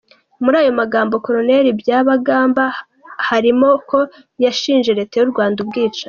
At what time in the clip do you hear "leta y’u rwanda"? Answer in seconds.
4.99-5.57